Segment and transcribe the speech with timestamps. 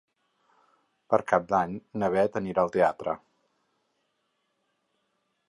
[1.13, 3.15] Per Cap d'Any na Beth anirà al teatre.